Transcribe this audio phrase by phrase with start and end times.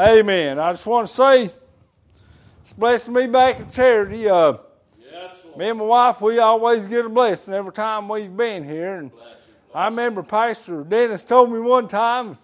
[0.00, 0.58] Amen.
[0.58, 1.50] I just want to say,
[2.62, 4.26] it's blessed me back at charity.
[4.26, 4.54] Uh,
[5.58, 8.94] me and my wife, we always get a blessing every time we've been here.
[8.94, 9.10] And
[9.74, 12.38] I remember Pastor Dennis told me one time, if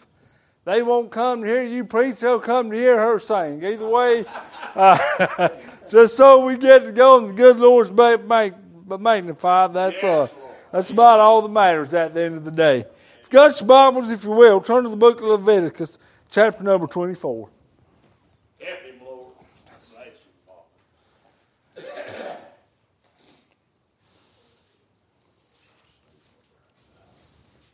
[0.67, 3.65] they won't come to hear you preach, they'll come to hear her sing.
[3.65, 4.27] Either way,
[4.75, 5.49] uh,
[5.91, 9.73] just so we get to go and the good Lord's magnified.
[9.73, 10.29] That's uh,
[10.73, 12.81] that's about all that matters at the end of the day.
[12.81, 15.99] If you got your Bibles, if you will, turn to the book of Leviticus,
[16.37, 17.49] chapter number 24.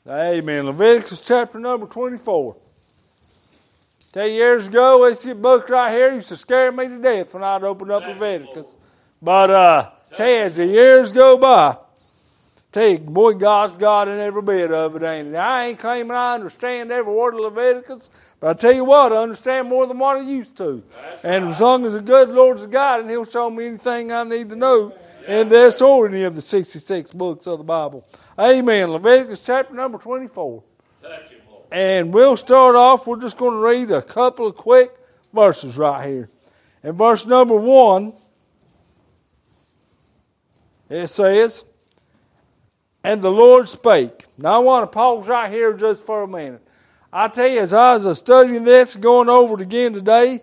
[0.06, 0.66] Amen.
[0.66, 2.54] Leviticus chapter number 24.
[4.12, 7.42] Tell you years ago, this book right here used to scare me to death when
[7.42, 8.78] I'd open up Leviticus.
[9.20, 11.78] But uh, as the years go by,
[12.72, 15.36] tell you, boy, God's God in every bit of it, ain't it?
[15.36, 19.16] I ain't claiming I understand every word of Leviticus, but I tell you what, I
[19.16, 20.82] understand more than what I used to.
[20.90, 21.54] That's and right.
[21.54, 24.56] as long as the good Lord's God, and He'll show me anything I need to
[24.56, 24.94] know
[25.28, 28.06] in this or any of the 66 books of the Bible.
[28.38, 28.90] Amen.
[28.90, 30.62] Leviticus chapter number 24.
[31.70, 34.94] And we'll start off, we're just going to read a couple of quick
[35.32, 36.30] verses right here.
[36.82, 38.12] In verse number 1,
[40.90, 41.64] it says,
[43.04, 44.26] And the Lord spake.
[44.38, 46.62] Now I want to pause right here just for a minute.
[47.12, 50.40] I tell you, as I was studying this, going over it again today,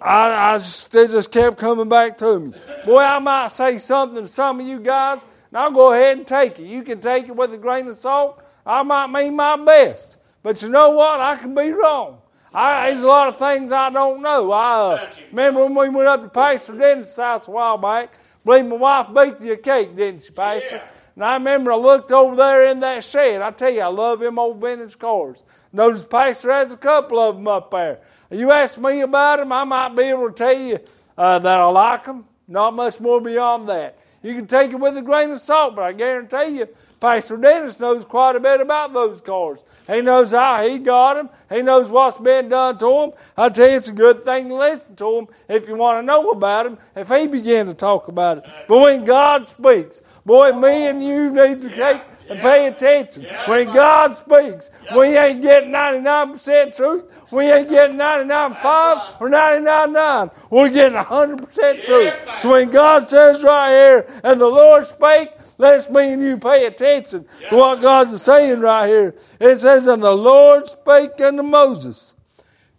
[0.00, 2.54] I, I just, they just kept coming back to me.
[2.86, 6.26] Boy, I might say something to some of you guys, and I'll go ahead and
[6.26, 6.64] take it.
[6.64, 8.40] You can take it with a grain of salt.
[8.64, 10.16] I might mean my best.
[10.42, 11.20] But you know what?
[11.20, 12.18] I can be wrong.
[12.54, 14.52] I, there's a lot of things I don't know.
[14.52, 18.14] I uh, remember when we went up to Pastor Dennis' house a while back.
[18.44, 20.76] believe my wife baked you a cake, didn't she, Pastor?
[20.76, 20.88] Yeah.
[21.18, 23.42] And I remember I looked over there in that shed.
[23.42, 25.42] I tell you, I love them old vintage cars.
[25.72, 27.98] Notice Pastor has a couple of them up there.
[28.30, 30.78] You ask me about them, I might be able to tell you
[31.16, 32.24] uh, that I like them.
[32.46, 33.98] Not much more beyond that.
[34.22, 36.68] You can take it with a grain of salt, but I guarantee you,
[36.98, 39.64] Pastor Dennis knows quite a bit about those cars.
[39.86, 41.30] He knows how he got them.
[41.48, 43.12] He knows what's been done to them.
[43.36, 46.02] I tell you, it's a good thing to listen to him if you want to
[46.02, 48.44] know about him, if he began to talk about it.
[48.66, 53.24] But when God speaks, boy, me and you need to take and pay attention.
[53.46, 57.26] When God speaks, we ain't getting 99% truth.
[57.30, 60.50] We ain't getting 99.5 or 99.9.
[60.50, 62.40] We're getting 100% truth.
[62.40, 66.66] So when God says right here, and the Lord spake, let's me and you pay
[66.66, 69.14] attention to what God's saying right here.
[69.40, 72.14] It says, And the Lord spake unto Moses,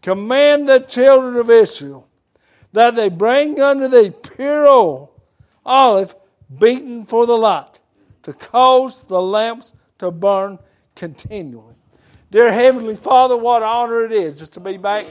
[0.01, 2.07] Command the children of Israel
[2.71, 5.11] that they bring unto thee pure oil,
[5.65, 6.15] olive,
[6.57, 7.78] beaten for the light
[8.29, 10.59] to cause the lamps to burn
[10.93, 11.73] continually.
[12.29, 15.07] Dear Heavenly Father, what honor it is just to be back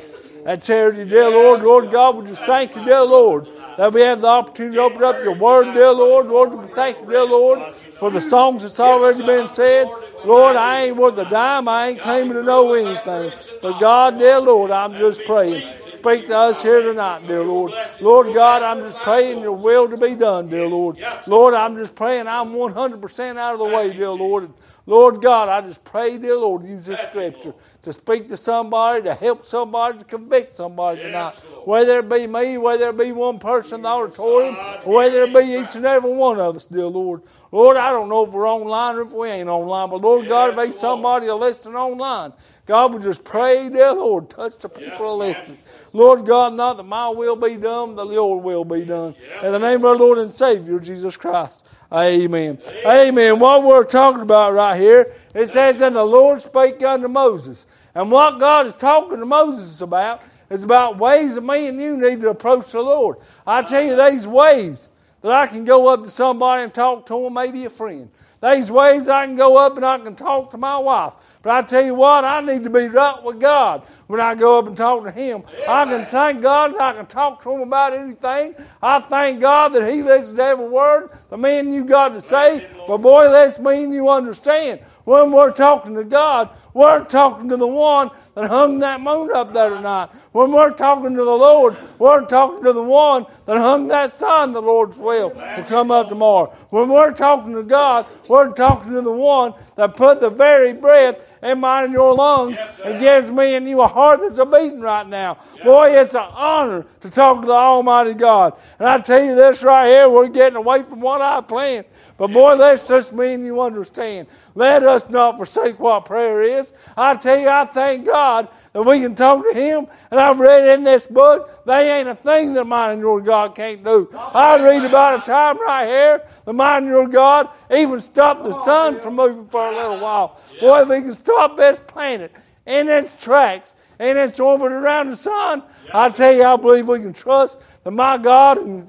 [0.47, 1.63] at charity, dear Lord.
[1.63, 5.03] Lord God, we just thank you, dear Lord, that we have the opportunity to open
[5.03, 6.29] up your word, dear Lord.
[6.29, 9.89] Lord, we thank you, dear Lord, for the songs that's already been said.
[10.25, 11.69] Lord, I ain't worth a dime.
[11.69, 13.33] I ain't claiming to know anything.
[13.63, 15.63] But God, dear Lord, I'm just praying
[15.99, 17.73] speak to us here tonight, dear Lord.
[18.01, 20.99] Lord God, I'm just praying your will to be done, dear Lord.
[21.27, 24.51] Lord, I'm just praying I'm 100% out of the way, dear Lord.
[24.89, 29.13] Lord God, I just pray, dear Lord, use this scripture to speak to somebody, to
[29.13, 31.35] help somebody, to convict somebody tonight.
[31.67, 34.57] Whether it be me, whether it be one person in the auditorium,
[34.87, 37.21] or whether it be each and every one of us, dear Lord.
[37.53, 40.51] Lord, I don't know if we're online or if we ain't online, but Lord God,
[40.51, 42.33] if there's somebody listening online,
[42.65, 45.59] God, we just pray, dear Lord, touch the people listening.
[45.99, 49.15] Lord God, not that my will be done, the Lord will be done.
[49.43, 51.67] In the name of our Lord and Savior, Jesus Christ.
[51.93, 52.59] Amen.
[52.63, 53.09] Amen.
[53.09, 53.39] Amen.
[53.39, 57.67] What we're talking about right here, it says, And the Lord spake unto Moses.
[57.95, 61.97] And what God is talking to Moses about is about ways that me and you
[61.97, 63.19] need to approach the Lord.
[63.47, 64.89] I tell you, these ways
[65.23, 68.09] that I can go up to somebody and talk to them, maybe a friend.
[68.41, 71.15] These ways I can go up and I can talk to my wife.
[71.49, 74.59] But I tell you what, I need to be right with God when I go
[74.59, 75.45] up and talk to Him.
[75.67, 78.55] I can thank God and I can talk to Him about anything.
[78.83, 82.67] I thank God that He listens to every word the man you got to say.
[82.87, 84.81] But boy, let's mean you understand.
[85.09, 89.55] When we're talking to God, we're talking to the one that hung that moon up
[89.55, 90.11] there tonight.
[90.33, 94.53] When we're talking to the Lord, we're talking to the one that hung that sun,
[94.53, 96.55] the Lord's will, will come up tomorrow.
[96.69, 101.25] When we're talking to God, we're talking to the one that put the very breath
[101.43, 104.47] in mine and your lungs Yes, and gives me and you a heart that's a
[104.47, 105.39] beating right now.
[105.63, 108.59] Boy, it's an honor to talk to the Almighty God.
[108.79, 111.87] And I tell you this right here, we're getting away from what I planned.
[112.17, 114.27] But boy, let's just me and you understand.
[114.55, 116.73] Let us not forsake what prayer is.
[116.97, 119.87] I tell you, I thank God that we can talk to Him.
[120.11, 123.55] And I've read in this book, they ain't a thing that mine and your God
[123.55, 124.09] can't do.
[124.13, 128.53] I read about a time right here, the mine and your God even stopped the
[128.65, 130.41] sun from moving for a little while.
[130.61, 132.33] Boy, we can stop this planet
[132.67, 137.01] in its tracks, in its orbit around the sun, I tell you, I believe we
[137.01, 138.87] can trust that my God and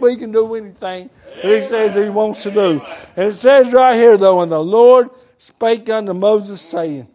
[0.00, 1.10] we can do anything
[1.42, 2.80] that He says He wants to do.
[3.16, 7.08] And it says right here, though, and the Lord spake unto Moses, saying,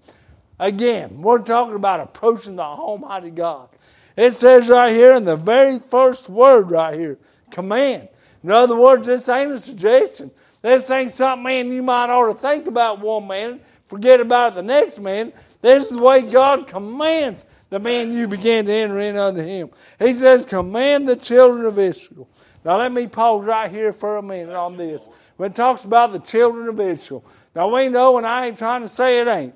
[0.60, 3.70] Again, we're talking about approaching the Almighty God.
[4.18, 7.18] It says right here in the very first word right here,
[7.50, 8.10] command.
[8.44, 10.32] In other words, this ain't a suggestion.
[10.62, 14.64] This ain't something, man, you might ought to think about one man, forget about the
[14.64, 15.34] next man.
[15.62, 19.70] This is the way God commands the man you begin to enter in unto him.
[19.98, 22.30] He says, command the children of Israel.
[22.64, 25.10] Now let me pause right here for a minute on this.
[25.38, 27.26] When it talks about the children of Israel.
[27.56, 29.56] Now we know, and I ain't trying to say it ain't.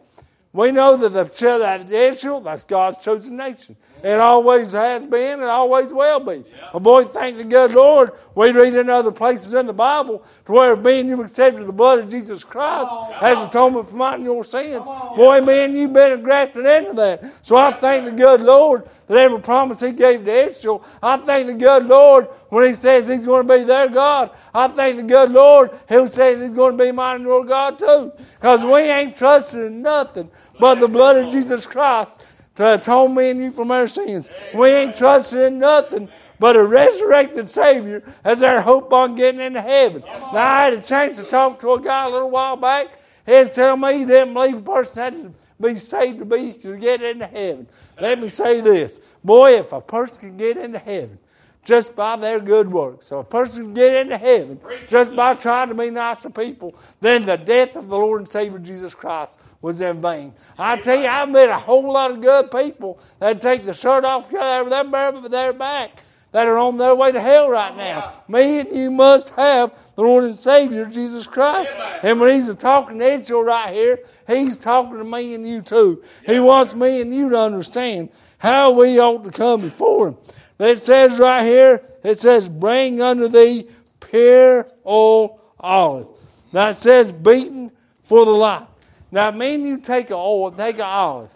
[0.51, 3.75] We know that the children of Israel, that's God's chosen nation.
[4.03, 6.44] It always has been and always will be.
[6.73, 10.51] But boy, thank the good Lord, we read in other places in the Bible to
[10.51, 12.91] where being you've accepted the blood of Jesus Christ
[13.21, 14.85] as atonement for mine and your sins.
[15.15, 17.23] Boy, man, you've been grafted into that.
[17.45, 21.47] So I thank the good Lord that every promise He gave to Israel, I thank
[21.47, 24.31] the good Lord when He says He's going to be their God.
[24.53, 27.79] I thank the good Lord who says He's going to be mine and your God
[27.79, 28.11] too.
[28.33, 30.29] Because we ain't trusting in nothing
[30.59, 32.21] but the blood of Jesus Christ
[32.55, 34.29] to atone me and you from our sins.
[34.53, 36.09] We ain't trusting in nothing
[36.39, 40.03] but a resurrected Savior as our hope on getting into heaven.
[40.05, 43.00] Now, I had a chance to talk to a guy a little while back.
[43.25, 46.53] He was telling me he didn't believe a person had to be saved to be
[46.53, 47.67] to get into heaven.
[48.00, 49.00] Let me say this.
[49.23, 51.17] Boy, if a person can get into heaven,
[51.63, 53.07] just by their good works.
[53.07, 56.75] So a person can get into heaven just by trying to be nice to people,
[57.01, 60.33] then the death of the Lord and Savior Jesus Christ was in vain.
[60.57, 64.04] I tell you, I've met a whole lot of good people that take the shirt
[64.04, 68.12] off their, their back that are on their way to hell right now.
[68.27, 71.77] Me and you must have the Lord and Savior, Jesus Christ.
[72.01, 76.04] And when He's talking to Israel right here, He's talking to me and you too.
[76.25, 80.18] He wants me and you to understand how we ought to come before Him.
[80.59, 83.67] It says right here, it says, bring unto thee
[84.00, 86.07] pure oil olive.
[86.51, 87.71] Now it says beaten
[88.03, 88.67] for the light.
[89.11, 91.29] Now, me and you take a oil, take an olive.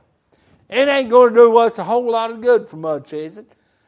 [0.70, 3.46] It ain't going to do us a whole lot of good for much, is it?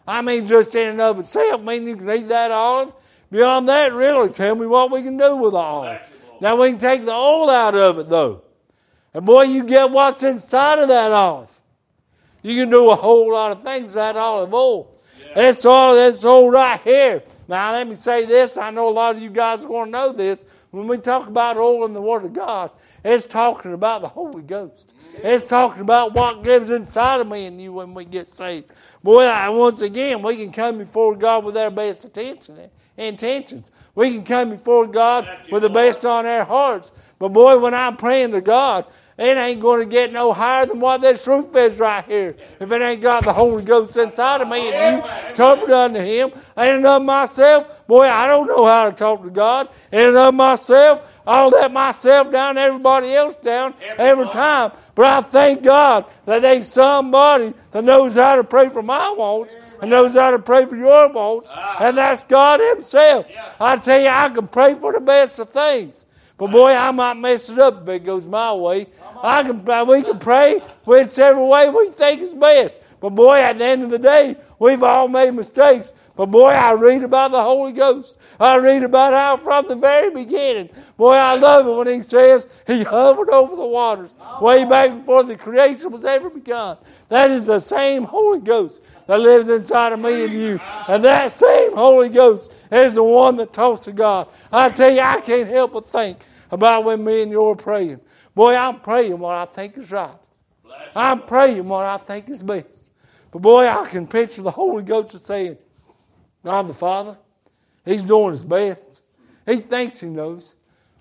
[0.08, 2.94] I mean, just in and of itself, I mean, you can eat that olive.
[3.31, 6.02] Beyond that, really, tell me what we can do with the olive.
[6.40, 8.44] Now, we can take the oil out of it, though.
[9.14, 11.60] And boy, you get what's inside of that olive.
[12.42, 14.99] You can do a whole lot of things with that olive oil.
[15.36, 17.24] That's all that's all right here.
[17.48, 18.57] Now let me say this.
[18.57, 20.45] I know a lot of you guys are going to know this.
[20.71, 22.71] When we talk about oil in the Word of God,
[23.04, 24.94] it's talking about the Holy Ghost.
[25.24, 28.71] It's talking about what lives inside of me and you when we get saved.
[29.04, 33.71] Boy, I, once again, we can come before God with our best attention, intentions.
[33.95, 36.92] We can come before God with the best on our hearts.
[37.18, 38.86] But boy, when I'm praying to God,
[39.19, 42.36] it ain't going to get no higher than what this roof is right here.
[42.60, 46.31] If it ain't got the Holy Ghost inside of me and you interpret unto Him,
[46.56, 49.69] and of myself, boy, I don't know how to talk to God.
[49.92, 54.71] And of myself, I'll let myself down, everybody else down every time.
[54.95, 59.56] But I thank God that there's somebody that knows how to pray for my wants
[59.81, 61.78] and knows how to pray for your wants, ah.
[61.81, 63.26] and that's God Himself.
[63.59, 66.06] I tell you, I can pray for the best of things.
[66.40, 68.88] But boy, I might mess it up if it goes my way.
[69.22, 72.81] I can, we can pray whichever way we think is best.
[73.00, 75.94] But boy, at the end of the day, we've all made mistakes.
[76.16, 78.18] But boy, I read about the Holy Ghost.
[78.40, 80.69] I read about how from the very beginning.
[80.98, 85.24] Boy, I love it when he says he hovered over the waters way back before
[85.24, 86.78] the creation was ever begun.
[87.10, 90.60] That is the same Holy Ghost that lives inside of me and you.
[90.88, 94.28] And that same Holy Ghost is the one that talks to God.
[94.52, 98.00] I tell you, I can't help but think about when me and you are praying.
[98.34, 100.16] Boy, I'm praying what I think is right.
[100.95, 102.92] I'm praying what I think is best.
[103.31, 105.57] But boy, I can picture the Holy Ghost saying,
[106.44, 107.18] God the Father,
[107.85, 109.02] He's doing His best.
[109.45, 110.56] He thinks He knows.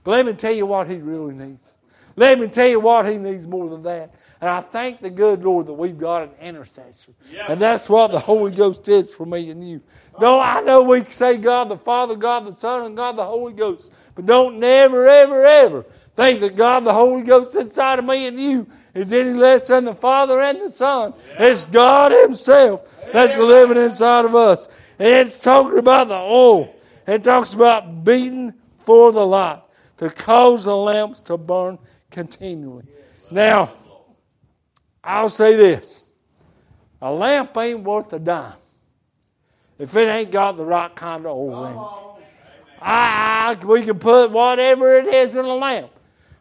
[0.05, 1.78] But let me tell you what He really needs.
[2.19, 4.13] Let me tell you what he needs more than that.
[4.41, 7.13] And I thank the good Lord that we've got an intercessor.
[7.31, 7.49] Yes.
[7.49, 9.81] And that's what the Holy Ghost is for me and you.
[10.21, 13.53] No, I know we say God the Father, God the Son, and God the Holy
[13.53, 13.93] Ghost.
[14.17, 18.41] But don't never, ever, ever think that God the Holy Ghost inside of me and
[18.41, 21.15] you is any less than the Father and the Son.
[21.35, 21.45] Yeah.
[21.45, 24.69] It's God Himself that's living inside of us.
[24.99, 26.75] And it's talking about the oil.
[27.07, 29.63] It talks about beating for the light
[29.99, 31.79] to cause the lamps to burn
[32.11, 32.85] continually.
[33.31, 33.73] Now,
[35.03, 36.05] I'll say this
[37.01, 38.55] a lamp ain't worth a dime
[39.79, 42.25] if it ain't got the right kind of oil in it.
[42.81, 45.91] I, I, we can put whatever it is in a lamp.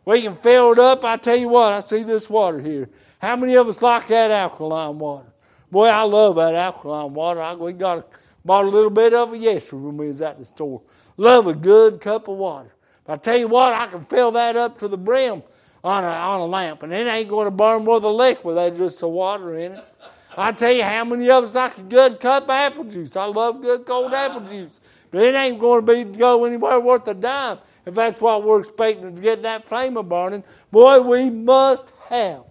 [0.06, 1.04] We can fill it up.
[1.04, 2.90] I tell you what, I see this water here.
[3.20, 5.28] How many of us like that alkaline water?
[5.72, 7.42] Boy, I love that alkaline water.
[7.42, 8.06] I, we got a,
[8.46, 10.82] bought a little bit of it yesterday when we was at the store.
[11.18, 12.74] Love a good cup of water.
[13.08, 15.42] But I tell you what, I can fill that up to the brim
[15.84, 18.58] on a, on a lamp, and it ain't going to burn with a liquid.
[18.58, 19.86] There's just the water in it.
[20.40, 23.16] I tell you how many of us like a good cup of apple juice.
[23.16, 24.82] I love good cold apple juice.
[25.10, 28.60] But it ain't going to be go anywhere worth a dime if that's what we're
[28.60, 30.44] expecting to get that flame of burning.
[30.70, 32.44] Boy, we must have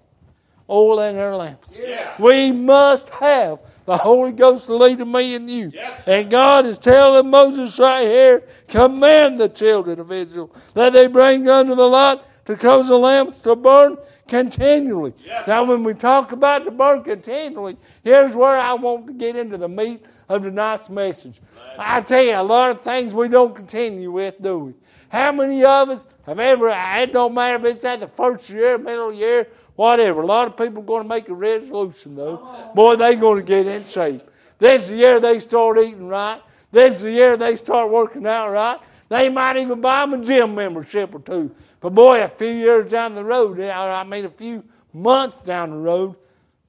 [0.68, 1.78] oil in their lamps.
[1.82, 2.12] Yeah.
[2.18, 5.70] We must have the Holy Ghost leading me and you.
[5.72, 6.06] Yes.
[6.08, 11.48] And God is telling Moses right here, command the children of Israel that they bring
[11.48, 13.96] unto the light to cause the lamps to burn
[14.28, 15.12] continually.
[15.24, 15.46] Yes.
[15.46, 19.58] Now, when we talk about to burn continually, here's where I want to get into
[19.58, 21.40] the meat of tonight's message.
[21.78, 24.74] I tell you, a lot of things we don't continue with, do we?
[25.08, 28.78] How many of us have ever, it don't matter if it's at the first year,
[28.78, 30.22] middle year, whatever.
[30.22, 32.70] A lot of people are going to make a resolution, though.
[32.74, 34.22] Boy, they're going to get in shape.
[34.58, 36.40] This is the year they start eating right.
[36.72, 38.80] This is the year they start working out right.
[39.08, 41.54] They might even buy them a gym membership or two.
[41.80, 45.76] But boy, a few years down the road, I mean a few months down the
[45.76, 46.16] road,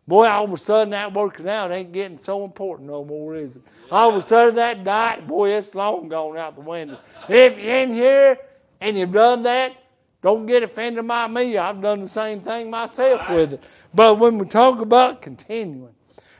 [0.07, 3.55] boy, all of a sudden that working out ain't getting so important no more, is
[3.55, 3.63] it?
[3.89, 6.99] All of a sudden that diet, boy, it's long gone out the window.
[7.27, 8.37] If you're in here
[8.81, 9.73] and you've done that,
[10.21, 11.57] don't get offended by me.
[11.57, 13.63] I've done the same thing myself with it.
[13.93, 15.93] But when we talk about continuing,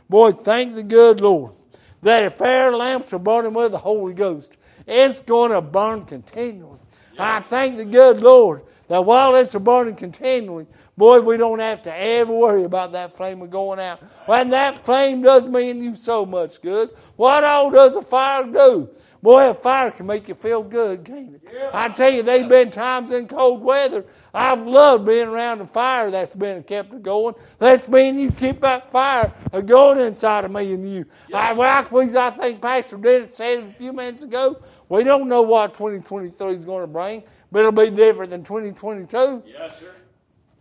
[0.09, 1.53] boy, thank the good Lord
[2.01, 6.79] that if our lamps are burning with the Holy Ghost, it's going to burn continually.
[7.19, 10.65] I thank the good Lord that while it's burning continually,
[10.95, 14.01] boy, we don't have to ever worry about that flame going out.
[14.27, 18.45] When that flame does me and you so much good, what all does a fire
[18.45, 18.89] do?
[19.21, 21.41] Boy, a fire can make you feel good, can't it?
[21.51, 21.71] Yeah.
[21.73, 26.11] I tell you, there's been times in cold weather I've loved being around a fire
[26.11, 27.35] that's been kept going.
[27.57, 29.33] That's been you keep that fire
[29.65, 31.05] going inside of me and you.
[31.33, 34.59] I, well, I think Pastor Dennis said a few minutes ago,
[34.89, 39.43] we don't know what 2023 is going to bring, but it'll be different than 2022.
[39.45, 39.93] Yes, sir.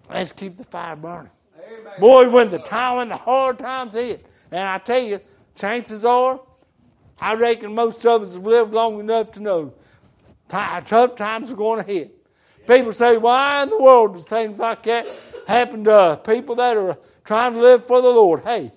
[0.08, 1.30] Let's keep the fire burning.
[1.58, 1.92] Amen.
[1.98, 5.20] Boy, when the time when the hard times hit, and I tell you,
[5.54, 6.40] chances are
[7.20, 9.74] I reckon most of us have lived long enough to know
[10.48, 12.12] tough times are going to hit.
[12.66, 15.06] People say, why in the world does things like that
[15.46, 18.42] happen to people that are trying to live for the Lord?
[18.42, 18.72] Hey,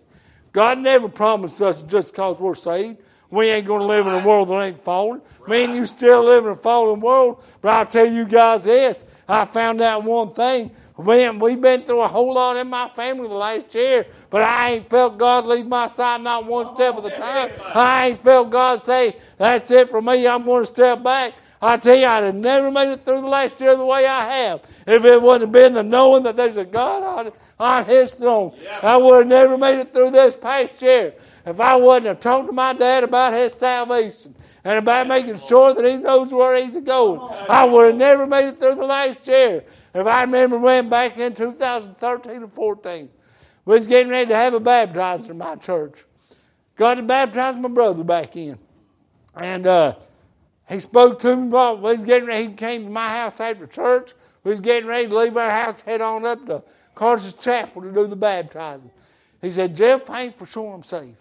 [0.51, 3.00] God never promised us just because we're saved.
[3.31, 5.22] We ain't going to live in a world that ain't fallen.
[5.48, 7.43] Me and you still live in a fallen world.
[7.62, 9.05] But I'll tell you guys this.
[9.27, 10.72] I found out one thing.
[11.00, 14.72] Man, we've been through a whole lot in my family the last year, but I
[14.72, 17.51] ain't felt God leave my side not one step of the time.
[17.74, 21.36] I ain't felt God say, that's it for me, I'm going to step back.
[21.62, 24.24] I tell you, I'd have never made it through the last year the way I
[24.24, 28.13] have if it wouldn't have been the knowing that there's a God on, on His
[28.13, 28.53] throne.
[28.62, 28.79] Yeah.
[28.82, 31.13] I would have never made it through this past year
[31.46, 35.74] if I wouldn't have talked to my dad about his salvation and about making sure
[35.74, 37.20] that he knows where he's going.
[37.50, 41.17] I would have never made it through the last year if I remember when back
[41.17, 43.10] in 2013 or 14,
[43.65, 46.05] we was getting ready to have a baptizer in my church.
[46.75, 48.58] Got to baptize my brother back in.
[49.36, 49.96] And uh,
[50.67, 51.48] he spoke to me.
[51.48, 52.48] We was getting ready.
[52.48, 54.13] He came to my house after church.
[54.43, 56.63] We was getting ready to leave our house, head on up to
[56.96, 58.91] Carter's Chapel to do the baptizing.
[59.41, 61.17] He said, Jeff, I ain't for sure I'm saved.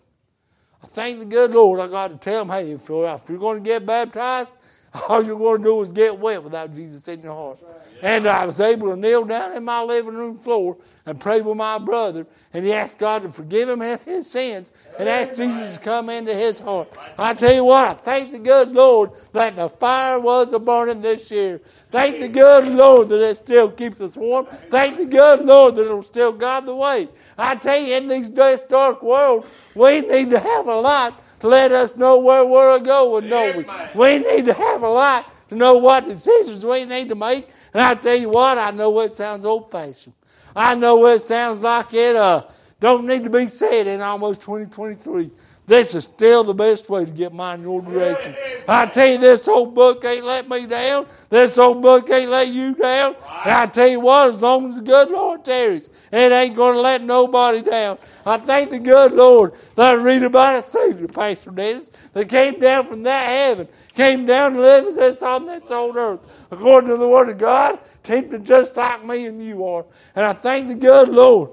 [0.82, 1.80] I thank the good Lord.
[1.80, 2.78] I got to tell him, hey, you're,
[3.14, 4.52] if you're going to get baptized,
[5.08, 7.58] all you're going to do is get wet without Jesus in your heart.
[8.00, 11.56] And I was able to kneel down in my living room floor and pray with
[11.56, 15.80] my brother, and he asked God to forgive him his sins and asked Jesus to
[15.80, 16.96] come into his heart.
[17.16, 21.00] I tell you what, I thank the good Lord that the fire was a burning
[21.00, 21.60] this year.
[21.90, 24.46] Thank the good Lord that it still keeps us warm.
[24.68, 27.08] Thank the good Lord that it'll still guide the way.
[27.38, 31.72] I tell you, in this dark world, we need to have a light to let
[31.72, 33.66] us know where we're going, don't we?
[33.94, 37.48] We need to have a light to know what decisions we need to make.
[37.72, 40.14] And I tell you what, I know it sounds old fashioned.
[40.54, 42.44] I know it sounds like it uh,
[42.80, 45.30] don't need to be said in almost 2023.
[45.68, 48.34] This is still the best way to get mine in your direction.
[48.66, 51.06] I tell you, this old book ain't let me down.
[51.28, 53.16] This old book ain't let you down.
[53.44, 56.72] And I tell you what, as long as the good Lord tarries, it ain't going
[56.72, 57.98] to let nobody down.
[58.24, 62.58] I thank the good Lord that I read about a Savior, Pastor Dennis, that came
[62.58, 66.88] down from that heaven, came down to live as this on this old earth, according
[66.88, 69.84] to the Word of God, tempted just like me and you are.
[70.16, 71.50] And I thank the good Lord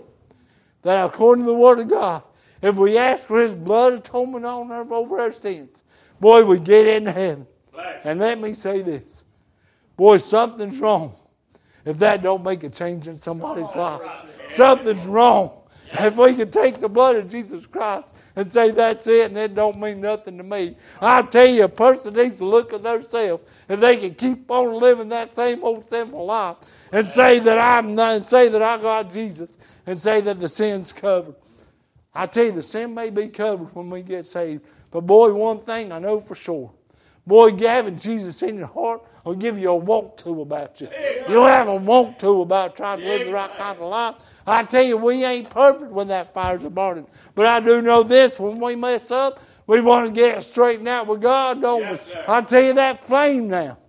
[0.84, 2.24] that according to the Word of God,
[2.66, 5.84] if we ask for His blood atonement on our, over our sins,
[6.20, 7.48] boy, we get into heaven.
[8.04, 9.26] And let me say this.
[9.98, 11.14] Boy, something's wrong
[11.86, 14.02] if that don't make a change in somebody's life.
[14.50, 15.62] Something's wrong.
[15.92, 19.54] If we can take the blood of Jesus Christ and say that's it and it
[19.54, 23.50] don't mean nothing to me, I tell you, a person needs to look at themselves
[23.70, 26.58] if they can keep on living that same old sinful life
[26.92, 30.50] and say that I'm not, and say that I got Jesus and say that the
[30.50, 31.36] sin's covered.
[32.16, 34.66] I tell you, the sin may be covered when we get saved.
[34.90, 36.72] But boy, one thing I know for sure.
[37.28, 40.88] Boy, having Jesus in your heart will give you a want to about you.
[41.28, 44.16] You'll have a want to about trying to live the right kind of life.
[44.46, 47.08] I tell you, we ain't perfect when that fire's a burning.
[47.34, 50.88] But I do know this when we mess up, we want to get it straightened
[50.88, 52.14] out with God, don't yes, we?
[52.28, 53.80] I tell you, that flame now.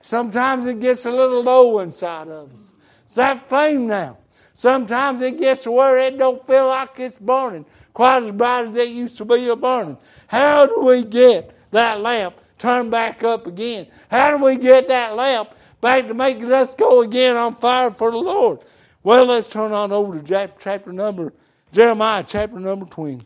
[0.00, 2.74] Sometimes it gets a little low inside of us.
[3.04, 4.18] It's that flame now.
[4.58, 8.74] Sometimes it gets to where it don't feel like it's burning quite as bright as
[8.74, 9.96] it used to be a burning.
[10.26, 13.86] How do we get that lamp turned back up again?
[14.10, 18.10] How do we get that lamp back to making us go again on fire for
[18.10, 18.58] the Lord?
[19.04, 21.32] Well, let's turn on over to chapter number,
[21.70, 23.24] Jeremiah chapter number 20.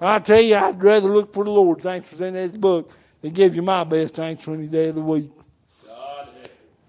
[0.00, 3.56] I tell you, I'd rather look for the Lord's answers in this book than give
[3.56, 5.28] you my best answer any day of the week.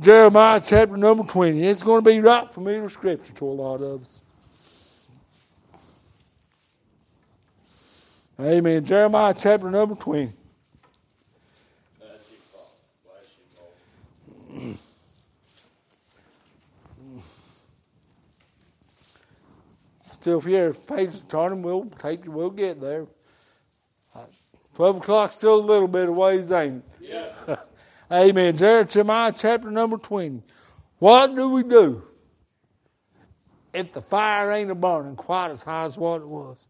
[0.02, 1.64] Jeremiah chapter number 20.
[1.64, 4.24] It's going to be right familiar scripture to a lot of us.
[8.40, 8.84] Amen.
[8.84, 10.32] Jeremiah chapter number 20.
[20.12, 23.08] Still, if you're pages turning, we'll take we'll get there.
[24.16, 24.26] Uh,
[24.76, 27.34] Twelve o'clock still a little bit of ways, ain't it?
[27.48, 27.56] Yeah.
[28.12, 28.58] Amen.
[28.58, 30.44] Jeremiah chapter number 20.
[31.00, 32.04] What do we do
[33.74, 36.68] if the fire ain't a burning quite as high as what it was?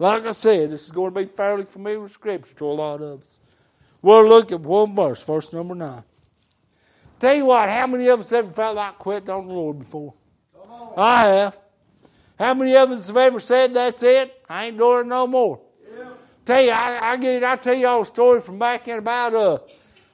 [0.00, 3.02] Like I said, this is going to be fairly familiar with Scripture to a lot
[3.02, 3.40] of us.
[4.02, 6.02] We'll look at one verse, verse number 9.
[7.20, 10.14] Tell you what, how many of us ever felt like quitting on the Lord before?
[10.96, 11.60] I have.
[12.36, 14.42] How many of us have ever said, that's it?
[14.48, 15.60] I ain't doing it no more.
[15.96, 16.08] Yeah.
[16.44, 19.34] Tell you, I, I, get, I tell you all a story from back in about
[19.34, 19.58] uh,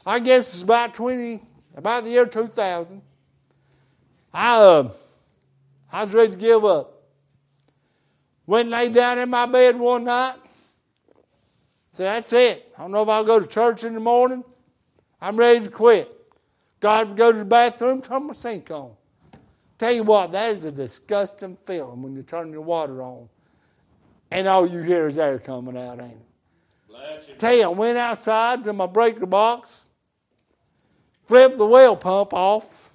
[0.06, 1.42] I guess it's about 20,
[1.74, 3.02] about the year 2000.
[4.32, 4.92] I, uh,
[5.92, 7.02] I was ready to give up.
[8.46, 10.36] Went and lay down in my bed one night.
[11.90, 12.72] Said, that's it.
[12.78, 14.44] I don't know if I'll go to church in the morning.
[15.20, 16.12] I'm ready to quit.
[16.78, 18.92] God go to the bathroom, turn my sink on.
[19.78, 23.28] Tell you what, that is a disgusting feeling when you turn your water on
[24.30, 27.38] and all you hear is air coming out, ain't it?
[27.38, 29.85] Tell you, I went outside to my breaker box,
[31.26, 32.92] flipped the well pump off,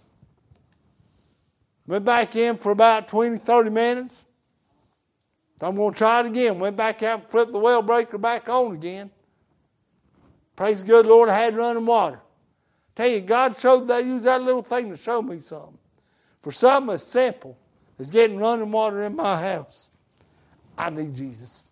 [1.88, 4.26] went back in for about 20, 30 minutes.
[5.60, 6.58] I'm going to try it again.
[6.58, 9.12] Went back out and flipped the well breaker back on again.
[10.56, 12.20] Praise the good Lord, I had running water.
[12.96, 15.78] Tell you, God showed that, used that little thing to show me something.
[16.42, 17.58] For something as simple
[18.00, 19.92] as getting running water in my house,
[20.78, 21.64] I need Jesus.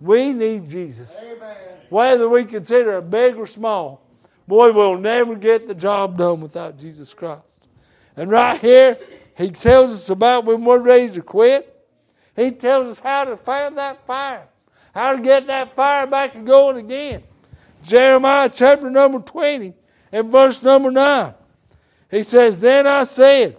[0.00, 1.22] We need Jesus.
[1.22, 1.56] Amen.
[1.90, 4.03] Whether we consider it big or small,
[4.46, 7.66] Boy, we'll never get the job done without Jesus Christ.
[8.16, 8.98] And right here,
[9.36, 11.70] he tells us about when we're ready to quit.
[12.36, 14.48] He tells us how to find that fire,
[14.94, 17.22] how to get that fire back and going again.
[17.82, 19.74] Jeremiah chapter number 20
[20.12, 21.34] and verse number 9.
[22.10, 23.56] He says, Then I said,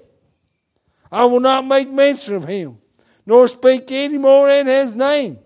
[1.12, 2.78] I will not make mention of him,
[3.26, 5.40] nor speak any more in his name.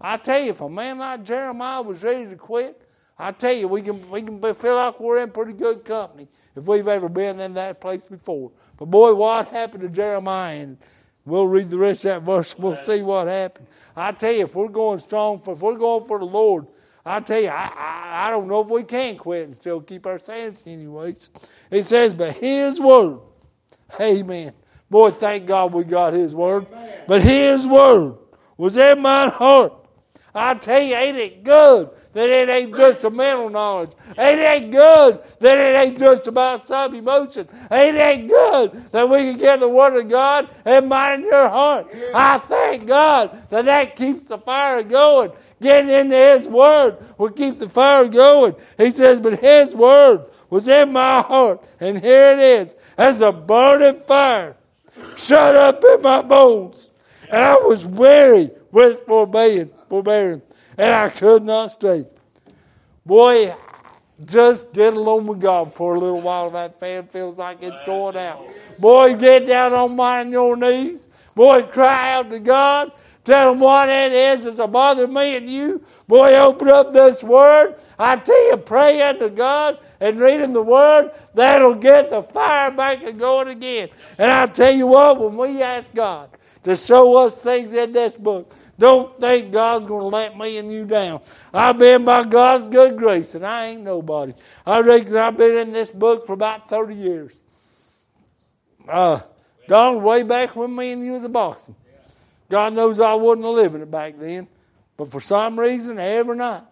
[0.00, 2.81] I tell you, if a man like Jeremiah was ready to quit,
[3.22, 6.66] I tell you, we can, we can feel like we're in pretty good company if
[6.66, 8.50] we've ever been in that place before.
[8.76, 10.58] But boy, what happened to Jeremiah?
[10.58, 10.76] And
[11.24, 12.58] we'll read the rest of that verse.
[12.58, 13.68] We'll see what happened.
[13.94, 16.66] I tell you, if we're going strong, for, if we're going for the Lord,
[17.06, 20.04] I tell you, I, I, I don't know if we can quit and still keep
[20.04, 21.30] our sanity anyways.
[21.70, 23.20] It says, but His word,
[24.00, 24.52] amen.
[24.90, 26.66] Boy, thank God we got His word.
[27.06, 28.16] But His word
[28.56, 29.81] was in my heart
[30.34, 33.90] I tell you, ain't it good that it ain't just a mental knowledge?
[34.16, 37.46] Ain't it good that it ain't just about some emotion?
[37.70, 41.94] Ain't it good that we can get the Word of God and mind your heart?
[42.14, 45.32] I thank God that that keeps the fire going.
[45.60, 48.54] Getting into His Word will keep the fire going.
[48.78, 53.32] He says, but His Word was in my heart, and here it is as a
[53.32, 54.56] burning fire
[55.16, 56.90] shut up in my bones.
[57.24, 60.40] And I was weary with forbearing, forbearing,
[60.78, 62.06] and I could not stay.
[63.04, 63.54] Boy,
[64.24, 66.48] just did alone with God for a little while.
[66.48, 68.42] That fan feels like it's going out.
[68.78, 71.10] Boy, get down on my your knees.
[71.34, 72.92] Boy, cry out to God.
[73.24, 75.84] Tell him what it is that's bothering me and you.
[76.08, 77.76] Boy, open up this word.
[77.98, 83.02] I tell you, pray unto God and reading the word, that'll get the fire back
[83.02, 83.90] and going again.
[84.16, 86.30] And I tell you what, when we ask God
[86.64, 90.70] to show us things in this book, don't think God's going to let me and
[90.72, 91.22] you down.
[91.54, 94.34] I've been by God's good grace, and I ain't nobody.
[94.66, 97.44] I reckon I've been in this book for about 30 years.
[98.88, 99.20] Uh,
[99.68, 101.76] Donald, way back when me and you was a boxing.
[102.50, 104.48] God knows I wasn't living it back then.
[104.96, 106.64] But for some reason, every night,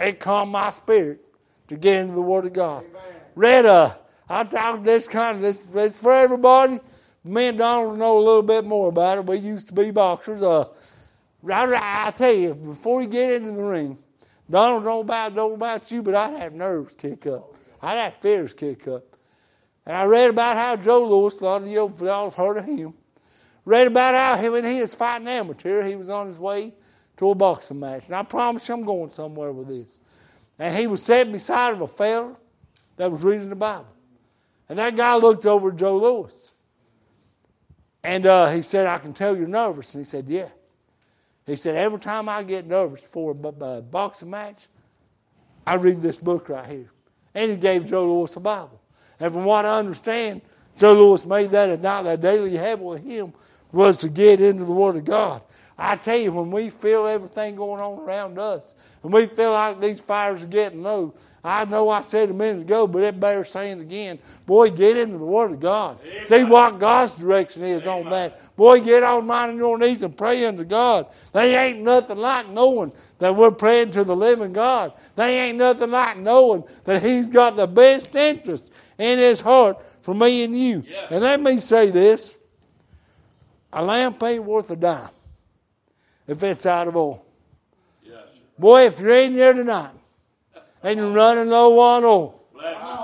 [0.00, 1.20] it calmed my spirit
[1.68, 2.84] to get into the Word of God.
[2.84, 3.02] Amen.
[3.36, 3.94] Read uh,
[4.30, 6.80] I talk this kind of this, this for everybody.
[7.22, 9.26] Me and Donald know a little bit more about it.
[9.26, 10.40] We used to be boxers.
[10.40, 10.64] Uh,
[11.46, 13.98] I, I tell you, before you get into the ring,
[14.50, 17.54] Donald don't about know about you, but I'd have nerves kick up.
[17.82, 19.04] I'd have fears kick up.
[19.86, 22.64] And I read about how Joe Louis, a lot of you all have heard of
[22.64, 22.94] him.
[23.64, 25.86] Read about how him and he was fighting amateur.
[25.86, 26.74] He was on his way
[27.18, 28.06] to a boxing match.
[28.06, 30.00] And I promise you I'm going somewhere with this.
[30.58, 32.36] And he was sitting beside of a fella
[32.96, 33.86] that was reading the Bible.
[34.68, 36.54] And that guy looked over at Joe Louis.
[38.02, 39.94] And uh, he said, I can tell you're nervous.
[39.94, 40.48] And he said, Yeah.
[41.48, 44.68] He said, Every time I get nervous for a, boxing match,
[45.66, 46.90] I read this book right here.
[47.34, 48.80] And he gave Joe Louis a Bible.
[49.18, 50.42] And from what I understand,
[50.78, 53.32] Joe Louis made that a, not a daily habit with him
[53.72, 55.42] was to get into the Word of God.
[55.80, 59.80] I tell you, when we feel everything going on around us, and we feel like
[59.80, 61.14] these fires are getting low,
[61.44, 64.18] I know I said a minute ago, but it bears saying again.
[64.44, 66.00] Boy, get into the Word of God.
[66.04, 66.26] Amen.
[66.26, 68.06] See what God's direction is Amen.
[68.06, 68.56] on that.
[68.56, 71.06] Boy, get on mine and your knees and pray unto God.
[71.32, 74.94] They ain't nothing like knowing that we're praying to the living God.
[75.14, 80.12] They ain't nothing like knowing that He's got the best interest in His heart for
[80.12, 80.82] me and you.
[80.88, 81.06] Yeah.
[81.10, 82.36] And let me say this
[83.72, 85.10] a lamp ain't worth a dime
[86.28, 87.24] if it's out of oil.
[88.04, 88.22] Yes,
[88.58, 89.90] Boy, if you're in here tonight
[90.82, 92.40] and you're running low on oil,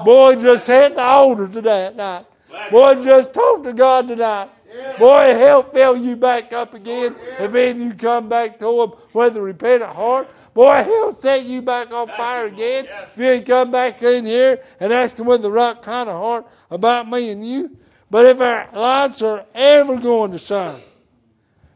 [0.05, 2.27] boy, just hit the altar today at night.
[2.71, 4.51] Boy, just talk to God tonight.
[4.99, 7.17] Boy, he'll fill you back up again.
[7.39, 10.29] And then you come back to him with a repentant heart.
[10.53, 12.87] Boy, he'll set you back on fire again.
[13.13, 16.47] If you come back in here and ask him with the right kind of heart
[16.71, 17.77] about me and you.
[18.11, 20.81] But if our lights are ever going to shine,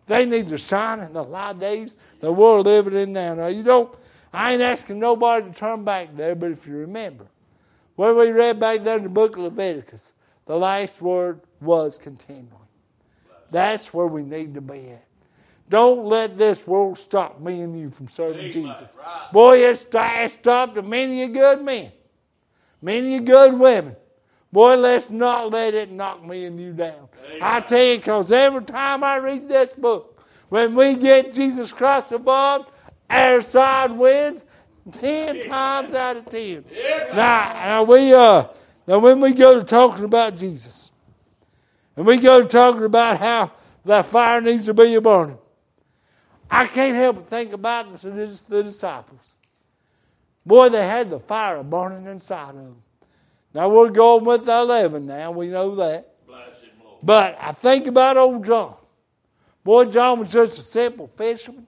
[0.08, 3.34] they need to shine in the light days that we're living in now.
[3.34, 3.94] Now, you don't,
[4.32, 7.26] I ain't asking nobody to turn back there, but if you remember,
[7.94, 10.14] what we read back there in the book of Leviticus,
[10.46, 12.48] the last word was continuing.
[13.50, 15.04] That's where we need to be at.
[15.68, 18.96] Don't let this world stop me and you from serving Jesus.
[19.32, 21.92] Boy, it's, it's stopped many a good men,
[22.80, 23.94] many a good women.
[24.50, 27.08] Boy, let's not let it knock me and you down.
[27.26, 27.38] Amen.
[27.42, 32.12] I tell you, because every time I read this book, when we get Jesus Christ
[32.12, 32.70] involved,
[33.10, 34.46] our side wins
[34.90, 36.64] ten times out of ten.
[37.10, 38.46] Now, now we uh,
[38.86, 40.92] now when we go to talking about Jesus,
[41.94, 43.52] and we go to talking about how
[43.84, 45.38] that fire needs to be a burning,
[46.50, 49.36] I can't help but think about the, the disciples.
[50.46, 52.82] Boy, they had the fire burning inside of them.
[53.54, 56.14] Now we're going with 11 now, we know that.
[57.02, 58.76] But I think about old John.
[59.64, 61.66] Boy, John was just a simple fisherman.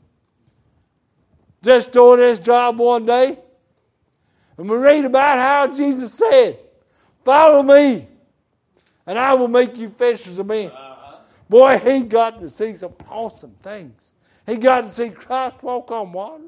[1.63, 3.39] Just doing his job one day.
[4.57, 6.59] And we read about how Jesus said,
[7.25, 8.09] Follow me,
[9.07, 10.71] and I will make you fishers of men.
[10.71, 11.19] Uh-huh.
[11.49, 14.15] Boy, he got to see some awesome things.
[14.47, 16.45] He got to see Christ walk on water.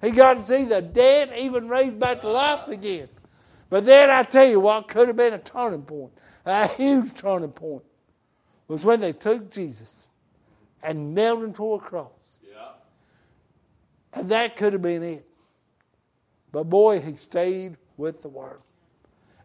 [0.00, 3.08] He got to see the dead even raised back to life again.
[3.74, 6.12] But then I tell you what could have been a turning point,
[6.46, 7.82] a huge turning point,
[8.68, 10.10] was when they took Jesus
[10.80, 12.38] and nailed him to a cross.
[12.40, 12.68] Yeah.
[14.12, 15.26] And that could have been it.
[16.52, 18.60] But boy, he stayed with the Word.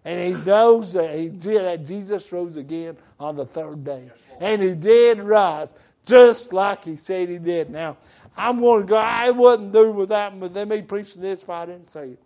[0.06, 4.12] And he knows that, he did, that Jesus rose again on the third day.
[4.40, 5.74] and he did rise
[6.06, 7.72] just like he said he did.
[7.72, 7.98] Now,
[8.38, 11.50] I'm going to go, I wouldn't do without him, but they may preaching this if
[11.50, 12.20] I didn't say it.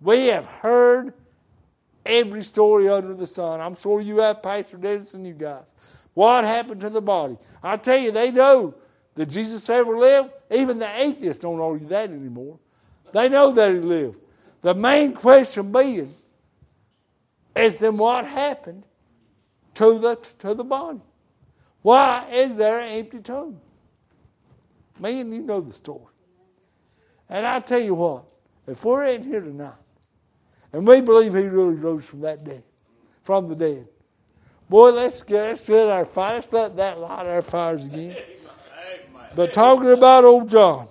[0.00, 1.14] We have heard
[2.04, 3.60] every story under the sun.
[3.60, 5.74] I'm sure you have, Pastor Dennis and you guys.
[6.14, 7.36] What happened to the body?
[7.62, 8.74] I tell you, they know
[9.14, 10.30] that Jesus ever lived.
[10.50, 12.58] Even the atheists don't argue that anymore.
[13.12, 14.20] They know that he lived.
[14.62, 16.12] The main question being
[17.54, 18.84] is then what happened
[19.74, 21.00] to the to the body?
[21.82, 23.60] Why is there an empty tomb?
[25.00, 26.06] Man, you know the story.
[27.28, 28.24] And I tell you what,
[28.66, 29.74] if we're in here tonight,
[30.72, 32.62] and we believe he really rose from that dead,
[33.22, 33.86] from the dead,
[34.68, 38.16] boy, let's get let's let our fire, let's let that light our fires again.
[39.34, 40.88] But talking about old John,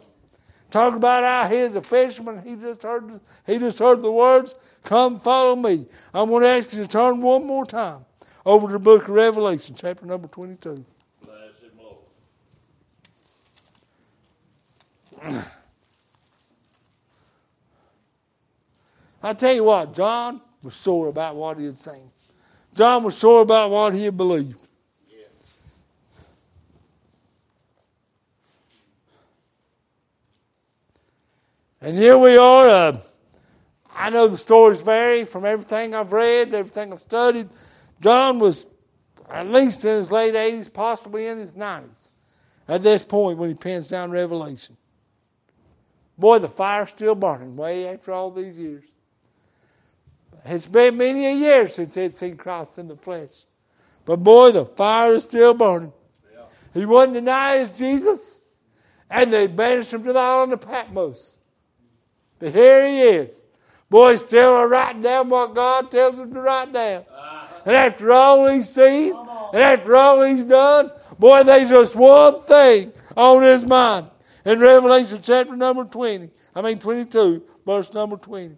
[0.69, 5.19] talking about how he's a fisherman, he just heard he just heard the words, "Come,
[5.19, 8.05] follow me." I'm going to ask you to turn one more time
[8.45, 10.85] over to the book of Revelation, chapter number twenty-two.
[19.23, 22.11] I tell you what, John was sure about what he had seen.
[22.73, 24.59] John was sure about what he had believed.
[31.83, 32.69] And here we are.
[32.69, 32.97] Uh,
[33.93, 37.49] I know the stories vary from everything I've read, everything I've studied.
[37.99, 38.67] John was
[39.29, 42.11] at least in his late 80s, possibly in his 90s
[42.67, 44.77] at this point when he pens down Revelation.
[46.17, 48.85] Boy, the fire's still burning way after all these years.
[50.45, 53.45] It's been many a year since he'd seen Christ in the flesh.
[54.05, 55.93] But boy, the fire is still burning.
[56.33, 56.43] Yeah.
[56.73, 58.41] He wouldn't deny his Jesus,
[59.09, 61.37] and they banished him to the island of Patmos.
[62.39, 63.43] But here he is.
[63.89, 67.01] Boy, still writing down what God tells him to write down.
[67.01, 67.61] Uh-huh.
[67.65, 69.13] And after all he's seen,
[69.53, 74.07] and after all he's done, boy, there's just one thing on his mind.
[74.43, 78.57] In Revelation chapter number 20, I mean 22, verse number 20.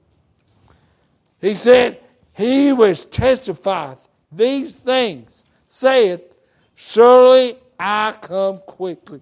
[1.43, 1.99] He said,
[2.33, 6.33] He which testifieth these things saith,
[6.73, 9.19] Surely I come quickly.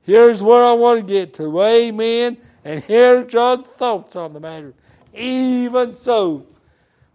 [0.00, 1.60] Here's where I want to get to.
[1.60, 2.38] Amen.
[2.64, 4.72] And here's John's thoughts on the matter.
[5.12, 6.46] Even so,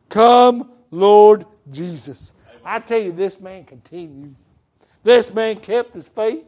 [0.08, 2.36] come, Lord Jesus.
[2.64, 4.36] I tell you, this man continued.
[5.04, 6.46] This man kept his faith.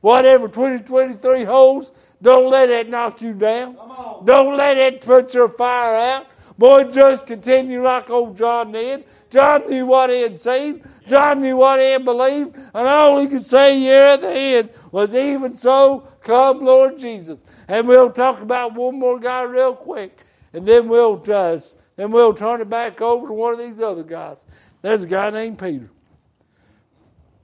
[0.00, 3.76] Whatever 2023 holds, don't let it knock you down.
[4.24, 6.26] Don't let it put your fire out.
[6.58, 9.04] Boy, just continue like old John did.
[9.30, 10.82] John knew what he had seen.
[11.06, 12.56] John knew what he had believed.
[12.56, 17.44] And all he could say here at the end was, Even so, come, Lord Jesus.
[17.68, 20.18] And we'll talk about one more guy real quick.
[20.52, 24.02] And then we'll just, then we'll turn it back over to one of these other
[24.02, 24.44] guys.
[24.82, 25.88] There's a guy named Peter.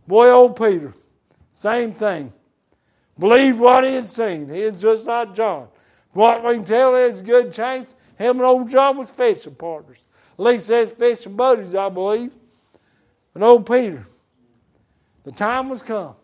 [0.09, 0.92] Boy, old Peter.
[1.53, 2.33] Same thing.
[3.16, 4.48] Believed what he had seen.
[4.48, 5.68] He is just like John.
[6.14, 9.98] What we can tell is a good chance him and old John was fishing partners.
[10.38, 12.33] At least says fishing buddies, I believe.
[13.35, 14.05] And old Peter,
[15.24, 16.14] the time was come.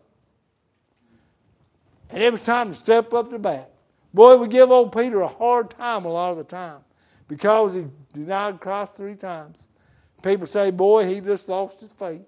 [2.09, 3.71] And it was time to step up to bat.
[4.13, 6.79] Boy, we give old Peter a hard time a lot of the time
[7.27, 9.69] because he denied Christ three times.
[10.21, 12.21] People say, boy, he just lost his faith.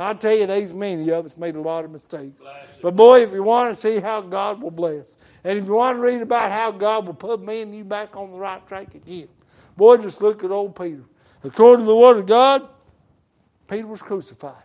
[0.00, 2.46] I tell you, there's many of us made a lot of mistakes.
[2.80, 5.98] But boy, if you want to see how God will bless, and if you want
[5.98, 8.94] to read about how God will put me and you back on the right track
[8.94, 9.28] again,
[9.76, 11.02] boy, just look at old Peter.
[11.42, 12.68] According to the Word of God,
[13.66, 14.62] Peter was crucified.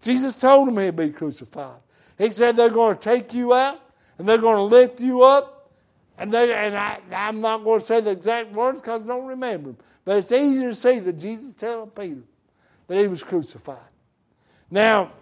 [0.00, 1.80] Jesus told him he'd be crucified.
[2.16, 3.80] He said they're going to take you out
[4.18, 5.70] and they're going to lift you up.
[6.18, 9.26] And, they, and I, I'm not going to say the exact words because I don't
[9.26, 9.78] remember them.
[10.04, 12.22] But it's easy to see that Jesus telling Peter
[12.88, 13.76] that he was crucified.
[14.70, 15.12] Now,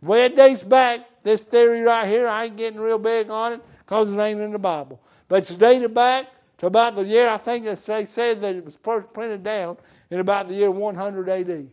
[0.00, 3.60] where it dates back, this theory right here, I ain't getting real big on it
[3.78, 5.00] because it ain't in the Bible.
[5.26, 6.26] But it's dated back
[6.58, 9.76] to about the year, I think they said that it was first printed down
[10.10, 11.68] in about the year 100 AD.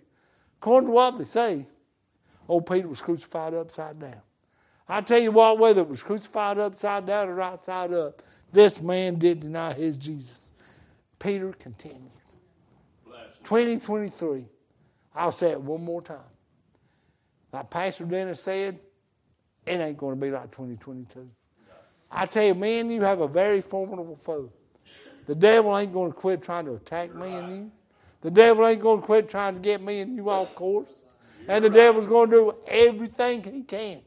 [0.62, 1.65] According to what they say,
[2.47, 4.21] old Peter was crucified upside down.
[4.88, 8.79] I tell you what, whether it was crucified upside down or right side up, this
[8.79, 10.51] man did deny his Jesus.
[11.17, 12.12] Peter continued.
[13.43, 14.45] 2023.
[15.15, 16.19] I'll say it one more time.
[17.56, 18.78] Like Pastor Dennis said,
[19.65, 21.30] it ain't going to be like 2022.
[22.12, 24.52] I tell you, man, you have a very formidable foe.
[25.26, 27.72] The devil ain't going to quit trying to attack me and you.
[28.20, 31.06] The devil ain't going to quit trying to get me and you off course.
[31.48, 34.02] And the devil's going to do everything he can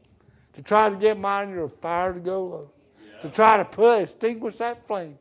[0.53, 2.71] to try to get mine your fire to go low,
[3.23, 5.17] to try to put extinguish that flame.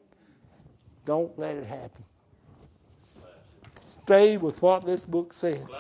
[1.07, 2.05] Don't let it happen.
[3.87, 5.75] Stay with what this book says.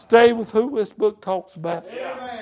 [0.00, 1.86] Stay with who this book talks about.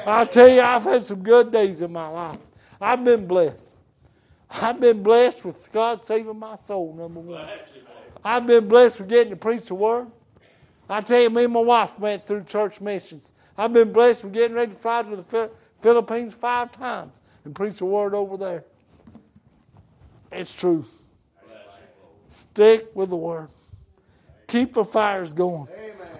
[0.07, 2.39] I tell you, I've had some good days in my life.
[2.81, 3.75] I've been blessed.
[4.49, 7.45] I've been blessed with God saving my soul, number one.
[8.25, 10.07] I've been blessed with getting to preach the word.
[10.89, 13.33] I tell you, me and my wife went through church missions.
[13.59, 17.81] I've been blessed with getting ready to fly to the Philippines five times and preach
[17.81, 18.65] the word over there.
[20.31, 20.85] It's true.
[22.29, 23.49] Stick with the word.
[24.47, 25.67] Keep the fires going.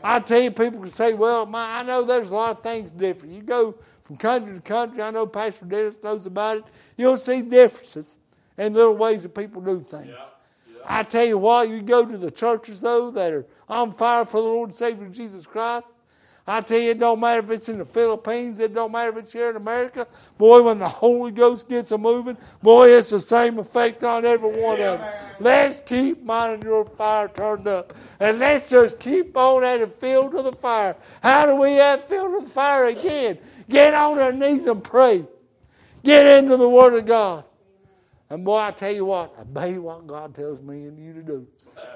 [0.03, 2.93] I tell you, people can say, well, my, I know there's a lot of things
[2.93, 3.35] different.
[3.35, 6.65] You go from country to country, I know Pastor Dennis knows about it.
[6.97, 8.19] You'll see differences
[8.57, 10.09] in little ways that people do things.
[10.09, 10.25] Yeah.
[10.73, 10.81] Yeah.
[10.87, 14.41] I tell you what, you go to the churches, though, that are on fire for
[14.41, 15.91] the Lord and Savior Jesus Christ,
[16.49, 19.19] I tell you, it don't matter if it's in the Philippines, it don't matter if
[19.19, 20.07] it's here in America.
[20.39, 24.59] Boy, when the Holy Ghost gets a moving, boy, it's the same effect on every
[24.59, 25.15] one of us.
[25.41, 27.93] Let's keep mine your fire turned up.
[28.19, 30.97] And let's just keep on at it filled to the fire.
[31.23, 33.39] How do we have filled to the fire again?
[33.69, 35.27] Get on our knees and pray.
[36.03, 37.45] Get into the Word of God.
[38.31, 41.47] And boy, I tell you what, obey what God tells me and you to do.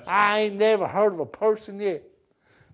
[0.07, 2.03] I ain't never heard of a person yet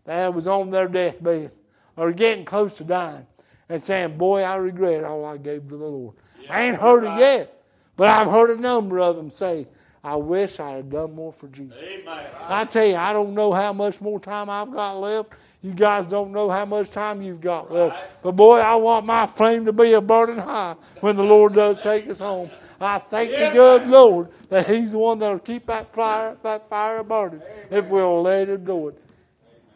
[0.05, 1.53] that was on their deathbed
[1.99, 3.27] or getting close to dying
[3.69, 6.15] and saying, Boy, I regret all I gave to the Lord.
[6.41, 7.17] Yeah, I ain't heard right.
[7.17, 7.63] it yet,
[7.97, 9.67] but I've heard a number of them say,
[10.03, 11.77] I wish I had done more for Jesus.
[11.83, 12.25] Amen.
[12.47, 15.33] I tell you, I don't know how much more time I've got left.
[15.61, 18.23] You guys don't know how much time you've got left.
[18.23, 21.81] But boy, I want my flame to be a burning high when the Lord does
[21.81, 22.49] take us home.
[22.81, 26.69] I thank yeah, the good Lord that He's the one that'll keep that fire, that
[26.71, 27.67] fire burning Amen.
[27.71, 29.03] if we'll let Him do it.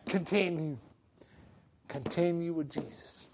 [0.07, 0.79] Continue.
[1.93, 3.29] Continue with Jesus.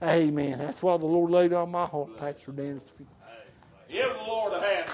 [0.00, 0.28] Amen.
[0.28, 0.58] Amen.
[0.58, 2.92] That's why the Lord laid on my heart, Pastor Dennis.
[3.90, 4.88] Give the Lord a hand,